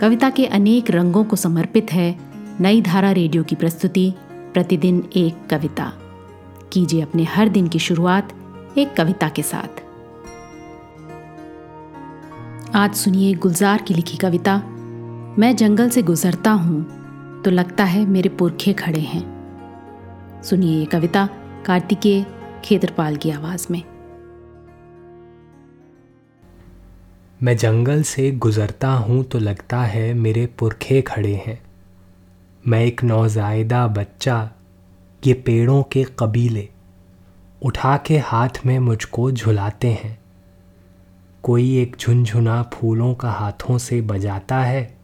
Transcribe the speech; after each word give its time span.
कविता 0.00 0.30
के 0.30 0.46
अनेक 0.46 0.90
रंगों 0.90 1.24
को 1.24 1.36
समर्पित 1.36 1.92
है 1.92 2.18
नई 2.60 2.82
धारा 2.82 3.12
रेडियो 3.12 3.44
की 3.44 3.54
प्रस्तुति, 3.54 4.14
प्रतिदिन 4.54 5.08
एक 5.16 5.46
कविता। 5.50 5.92
कीजिए 6.72 7.00
अपने 7.00 7.24
हर 7.24 7.48
दिन 7.48 7.68
की 7.68 7.78
शुरुआत 7.78 8.32
एक 8.78 8.94
कविता 8.96 9.28
के 9.28 9.42
साथ। 9.42 9.80
आज 12.76 12.94
सुनिए 12.94 13.34
गुलजार 13.34 13.82
की 13.82 13.94
लिखी 13.94 14.16
कविता। 14.16 14.56
मैं 15.38 15.56
जंगल 15.56 15.90
से 15.90 16.02
गुजरता 16.02 16.50
हूँ 16.50 16.82
तो 17.42 17.50
लगता 17.50 17.84
है 17.84 18.06
मेरे 18.06 18.28
पुरखे 18.28 18.72
खड़े 18.72 19.00
हैं। 19.00 20.42
सुनिए 20.42 20.78
ये 20.78 20.84
कविता 20.84 21.28
कार्तिकेय 21.66 22.26
खेतरपाल 22.64 23.16
की 23.16 23.30
आवाज़ 23.30 23.66
में। 23.70 23.82
मैं 27.42 27.56
जंगल 27.56 28.02
से 28.02 28.30
गुज़रता 28.30 28.88
हूँ 28.88 29.22
तो 29.24 29.38
लगता 29.38 29.78
है 29.78 30.12
मेरे 30.14 30.46
पुरखे 30.58 31.00
खड़े 31.02 31.34
हैं। 31.46 31.58
मैं 32.68 32.84
एक 32.84 33.02
नौजायदा 33.04 33.86
बच्चा, 33.86 34.50
ये 35.26 35.34
पेड़ों 35.34 35.82
के 35.82 36.04
कबीले, 36.18 36.68
उठा 37.62 37.96
के 37.96 38.18
हाथ 38.18 38.48
में 38.66 38.78
मुझको 38.78 39.30
झुलाते 39.32 39.88
हैं। 39.88 40.18
कोई 41.42 41.76
एक 41.78 41.96
झुनझुना 42.00 42.62
फूलों 42.74 43.14
का 43.14 43.30
हाथों 43.30 43.76
से 43.78 44.00
बजाता 44.02 44.60
है, 44.60 44.96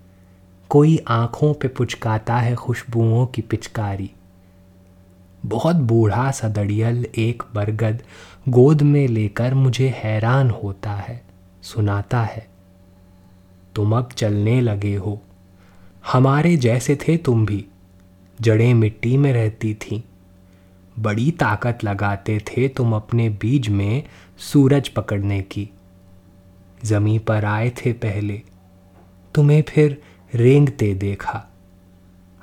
कोई 0.70 0.98
आँखों 1.08 1.52
पे 1.54 1.68
पुचकाता 1.68 2.36
है 2.36 2.54
खुशबुओं 2.54 3.26
की 3.26 3.42
पिचकारी। 3.42 4.10
बहुत 5.46 5.76
बूढ़ा 5.76 6.30
सदड़ियल 6.30 7.06
एक 7.18 7.42
बरगद 7.54 8.02
गोद 8.48 8.82
में 8.82 9.06
लेकर 9.08 9.54
मुझे 9.54 9.94
हैरान 9.96 10.50
होता 10.50 10.90
है। 10.90 11.31
सुनाता 11.62 12.22
है। 12.22 12.48
तुम 13.74 13.96
अब 13.96 14.08
चलने 14.08 14.60
लगे 14.60 14.96
हो। 14.96 15.22
हमारे 16.12 16.56
जैसे 16.56 16.96
थे 16.96 17.16
तुम 17.16 17.46
भी। 17.46 17.66
जड़ें 18.40 18.74
मिट्टी 18.74 19.16
में 19.16 19.32
रहती 19.32 19.74
थीं। 19.74 20.02
बड़ी 20.98 21.30
ताकत 21.30 21.78
लगाते 21.84 22.38
थे 22.38 22.68
तुम 22.68 22.94
अपने 22.94 23.28
बीज 23.28 23.68
में 23.68 24.02
सूरज 24.38 24.88
पकड़ने 24.88 25.42
की। 25.42 25.70
जमी 26.84 27.18
पर 27.18 27.44
आए 27.44 27.70
थे 27.70 27.92
पहले। 27.92 28.42
तुम्हें 29.34 29.62
फिर 29.68 30.02
रेंगते 30.34 30.94
देखा। 30.94 31.48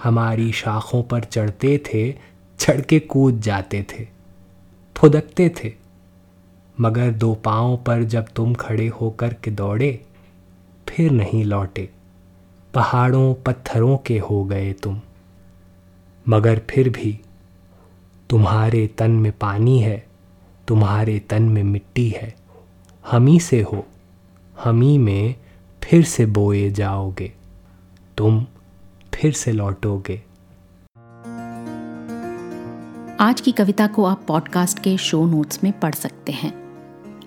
हमारी 0.03 0.52
शाखों 0.52 1.03
पर 1.03 1.23
चढ़ते 1.23 1.78
थे 1.78 2.14
चढ़ 2.59 2.81
के 2.81 3.00
कूद 3.00 3.42
जाते 3.42 3.84
थे। 3.84 4.08
फुदकते 4.97 5.50
थे। 5.50 5.89
मगर 6.81 7.11
दो 7.11 7.33
पाँव 7.33 7.77
पर 7.77 8.03
जब 8.03 8.25
तुम 8.35 8.53
खड़े 8.53 8.88
होकर 8.88 9.33
के 9.33 9.52
दौड़े, 9.52 10.05
फिर 10.89 11.11
नहीं 11.11 11.44
लौटे। 11.44 11.89
पहाड़ों 12.73 13.33
पत्थरों 13.33 13.97
के 13.97 14.19
हो 14.19 14.45
गए 14.45 14.73
तुम। 14.73 15.02
मगर 16.30 16.61
फिर 16.69 16.89
भी 16.89 17.19
तुम्हारे 18.30 18.88
तन 18.88 19.11
में 19.11 19.31
पानी 19.31 19.80
है, 19.80 20.07
तुम्हारे 20.67 21.19
तन 21.19 21.44
में 21.44 21.63
मिट्टी 21.63 22.09
है। 22.09 22.35
हमी 23.11 23.39
से 23.39 23.61
हो, 23.61 23.88
हम 24.63 24.81
ही 24.81 24.97
में 24.97 25.35
फिर 25.83 26.03
से 26.03 26.25
बोए 26.25 26.69
जाओगे। 26.69 27.33
तुम 28.17 28.45
फिर 29.13 29.33
से 29.33 29.52
लौटोगे। 29.52 30.22
आज 33.19 33.41
की 33.41 33.52
कविता 33.52 33.88
को 33.88 34.05
आप 34.05 34.25
पॉडकास्ट 34.27 34.80
के 34.80 34.97
शो 34.97 35.25
नोट्स 35.25 35.63
में 35.63 35.80
पढ़ 35.80 35.94
सकते 35.94 36.31
हैं। 36.31 36.69